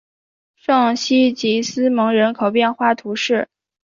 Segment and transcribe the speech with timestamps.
[0.55, 3.47] 圣西吉斯蒙人口变化图示